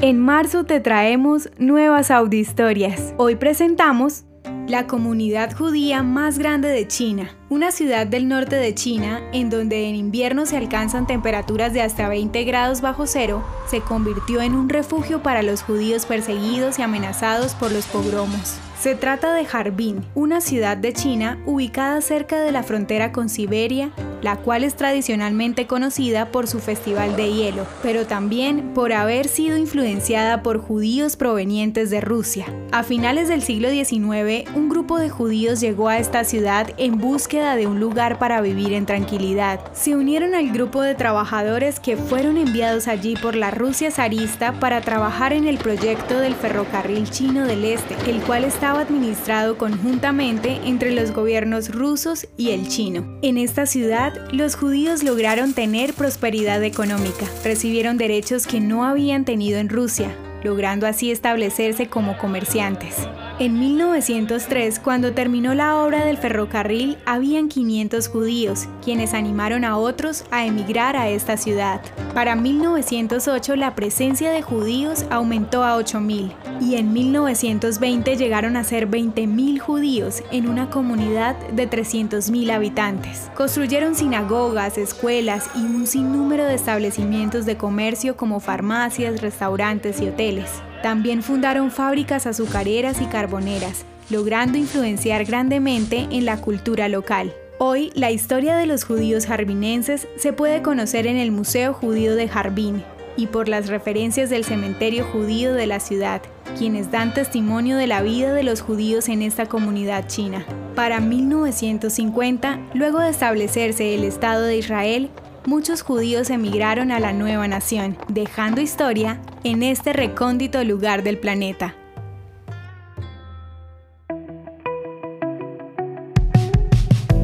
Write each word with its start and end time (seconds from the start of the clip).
En 0.00 0.20
marzo 0.20 0.62
te 0.62 0.78
traemos 0.78 1.50
nuevas 1.58 2.12
audiohistorias. 2.12 3.14
Hoy 3.16 3.34
presentamos 3.34 4.22
la 4.68 4.86
comunidad 4.86 5.52
judía 5.52 6.04
más 6.04 6.38
grande 6.38 6.68
de 6.68 6.86
China, 6.86 7.34
una 7.48 7.72
ciudad 7.72 8.06
del 8.06 8.28
norte 8.28 8.54
de 8.54 8.76
China 8.76 9.20
en 9.32 9.50
donde 9.50 9.88
en 9.88 9.96
invierno 9.96 10.46
se 10.46 10.56
alcanzan 10.56 11.08
temperaturas 11.08 11.72
de 11.72 11.82
hasta 11.82 12.08
20 12.08 12.44
grados 12.44 12.80
bajo 12.80 13.08
cero, 13.08 13.42
se 13.66 13.80
convirtió 13.80 14.40
en 14.40 14.54
un 14.54 14.68
refugio 14.68 15.20
para 15.20 15.42
los 15.42 15.62
judíos 15.62 16.06
perseguidos 16.06 16.78
y 16.78 16.82
amenazados 16.82 17.56
por 17.56 17.72
los 17.72 17.86
pogromos. 17.86 18.56
Se 18.78 18.94
trata 18.94 19.34
de 19.34 19.44
Harbin, 19.50 20.04
una 20.14 20.40
ciudad 20.40 20.76
de 20.76 20.92
China 20.92 21.42
ubicada 21.44 22.00
cerca 22.02 22.40
de 22.40 22.52
la 22.52 22.62
frontera 22.62 23.10
con 23.10 23.28
Siberia, 23.28 23.90
la 24.22 24.36
cual 24.36 24.64
es 24.64 24.74
tradicionalmente 24.74 25.66
conocida 25.66 26.30
por 26.30 26.46
su 26.46 26.60
festival 26.60 27.16
de 27.16 27.32
hielo, 27.32 27.66
pero 27.82 28.06
también 28.06 28.72
por 28.74 28.92
haber 28.92 29.28
sido 29.28 29.56
influenciada 29.56 30.42
por 30.42 30.58
judíos 30.58 31.16
provenientes 31.16 31.90
de 31.90 32.00
Rusia. 32.00 32.46
A 32.72 32.82
finales 32.82 33.28
del 33.28 33.42
siglo 33.42 33.70
XIX, 33.70 34.48
un 34.54 34.68
grupo 34.68 34.98
de 34.98 35.08
judíos 35.08 35.60
llegó 35.60 35.88
a 35.88 35.98
esta 35.98 36.24
ciudad 36.24 36.70
en 36.76 36.98
búsqueda 36.98 37.56
de 37.56 37.66
un 37.66 37.80
lugar 37.80 38.18
para 38.18 38.40
vivir 38.40 38.72
en 38.72 38.86
tranquilidad. 38.86 39.60
Se 39.72 39.96
unieron 39.96 40.34
al 40.34 40.50
grupo 40.50 40.82
de 40.82 40.94
trabajadores 40.94 41.80
que 41.80 41.96
fueron 41.96 42.36
enviados 42.36 42.88
allí 42.88 43.16
por 43.16 43.34
la 43.34 43.50
Rusia 43.50 43.90
zarista 43.90 44.58
para 44.60 44.80
trabajar 44.80 45.32
en 45.32 45.46
el 45.46 45.58
proyecto 45.58 46.18
del 46.18 46.34
ferrocarril 46.34 47.10
chino 47.10 47.46
del 47.46 47.64
Este, 47.64 47.96
el 48.10 48.20
cual 48.22 48.44
está 48.44 48.72
administrado 48.72 49.58
conjuntamente 49.58 50.60
entre 50.64 50.92
los 50.92 51.12
gobiernos 51.12 51.74
rusos 51.74 52.26
y 52.36 52.50
el 52.50 52.68
chino. 52.68 53.18
En 53.22 53.38
esta 53.38 53.66
ciudad, 53.66 54.07
los 54.32 54.56
judíos 54.56 55.02
lograron 55.02 55.52
tener 55.52 55.94
prosperidad 55.94 56.62
económica, 56.62 57.26
recibieron 57.44 57.96
derechos 57.96 58.46
que 58.46 58.60
no 58.60 58.84
habían 58.84 59.24
tenido 59.24 59.58
en 59.58 59.68
Rusia, 59.68 60.14
logrando 60.42 60.86
así 60.86 61.10
establecerse 61.10 61.88
como 61.88 62.18
comerciantes. 62.18 63.08
En 63.40 63.60
1903, 63.60 64.80
cuando 64.80 65.12
terminó 65.12 65.54
la 65.54 65.76
obra 65.76 66.04
del 66.04 66.18
ferrocarril, 66.18 66.98
habían 67.06 67.48
500 67.48 68.08
judíos, 68.08 68.66
quienes 68.82 69.14
animaron 69.14 69.64
a 69.64 69.76
otros 69.76 70.24
a 70.32 70.44
emigrar 70.44 70.96
a 70.96 71.08
esta 71.08 71.36
ciudad. 71.36 71.80
Para 72.14 72.34
1908 72.34 73.54
la 73.54 73.76
presencia 73.76 74.32
de 74.32 74.42
judíos 74.42 75.04
aumentó 75.08 75.62
a 75.62 75.78
8.000 75.78 76.32
y 76.60 76.74
en 76.74 76.92
1920 76.92 78.16
llegaron 78.16 78.56
a 78.56 78.64
ser 78.64 78.90
20.000 78.90 79.60
judíos 79.60 80.24
en 80.32 80.48
una 80.48 80.68
comunidad 80.68 81.36
de 81.50 81.70
300.000 81.70 82.50
habitantes. 82.50 83.30
Construyeron 83.36 83.94
sinagogas, 83.94 84.78
escuelas 84.78 85.48
y 85.54 85.60
un 85.60 85.86
sinnúmero 85.86 86.44
de 86.44 86.54
establecimientos 86.54 87.46
de 87.46 87.56
comercio 87.56 88.16
como 88.16 88.40
farmacias, 88.40 89.20
restaurantes 89.20 90.00
y 90.00 90.08
hoteles. 90.08 90.50
También 90.82 91.22
fundaron 91.22 91.70
fábricas 91.70 92.26
azucareras 92.26 93.00
y 93.00 93.06
carboneras, 93.06 93.84
logrando 94.10 94.58
influenciar 94.58 95.24
grandemente 95.24 96.06
en 96.10 96.24
la 96.24 96.40
cultura 96.40 96.88
local. 96.88 97.32
Hoy, 97.58 97.90
la 97.94 98.12
historia 98.12 98.56
de 98.56 98.66
los 98.66 98.84
judíos 98.84 99.26
jarbinenses 99.26 100.06
se 100.16 100.32
puede 100.32 100.62
conocer 100.62 101.08
en 101.08 101.16
el 101.16 101.32
Museo 101.32 101.74
Judío 101.74 102.14
de 102.14 102.28
Jarbín 102.28 102.84
y 103.16 103.26
por 103.26 103.48
las 103.48 103.66
referencias 103.66 104.30
del 104.30 104.44
cementerio 104.44 105.04
judío 105.04 105.52
de 105.52 105.66
la 105.66 105.80
ciudad, 105.80 106.22
quienes 106.56 106.92
dan 106.92 107.12
testimonio 107.12 107.76
de 107.76 107.88
la 107.88 108.00
vida 108.00 108.32
de 108.32 108.44
los 108.44 108.60
judíos 108.60 109.08
en 109.08 109.22
esta 109.22 109.46
comunidad 109.46 110.06
china. 110.06 110.46
Para 110.76 111.00
1950, 111.00 112.60
luego 112.74 113.00
de 113.00 113.10
establecerse 113.10 113.96
el 113.96 114.04
Estado 114.04 114.44
de 114.44 114.58
Israel, 114.58 115.10
muchos 115.48 115.80
judíos 115.80 116.28
emigraron 116.28 116.92
a 116.92 117.00
la 117.00 117.14
nueva 117.14 117.48
nación, 117.48 117.96
dejando 118.08 118.60
historia 118.60 119.18
en 119.44 119.62
este 119.62 119.94
recóndito 119.94 120.62
lugar 120.62 121.02
del 121.02 121.18
planeta. 121.18 121.74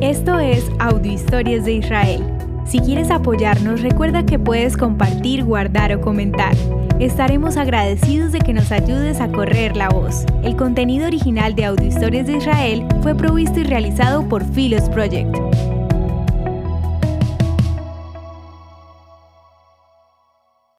Esto 0.00 0.38
es 0.38 0.64
Audio 0.78 1.12
Historias 1.12 1.66
de 1.66 1.74
Israel. 1.74 2.24
Si 2.64 2.78
quieres 2.78 3.10
apoyarnos, 3.10 3.82
recuerda 3.82 4.24
que 4.24 4.38
puedes 4.38 4.78
compartir, 4.78 5.44
guardar 5.44 5.94
o 5.94 6.00
comentar. 6.00 6.54
Estaremos 6.98 7.58
agradecidos 7.58 8.32
de 8.32 8.38
que 8.38 8.54
nos 8.54 8.72
ayudes 8.72 9.20
a 9.20 9.28
correr 9.28 9.76
la 9.76 9.90
voz. 9.90 10.24
El 10.42 10.56
contenido 10.56 11.06
original 11.06 11.54
de 11.54 11.66
Audio 11.66 11.86
Historias 11.86 12.26
de 12.26 12.38
Israel 12.38 12.86
fue 13.02 13.14
provisto 13.14 13.60
y 13.60 13.64
realizado 13.64 14.26
por 14.26 14.42
Philos 14.52 14.88
Project. 14.88 15.36